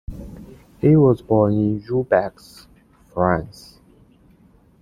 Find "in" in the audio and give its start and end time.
1.53-1.83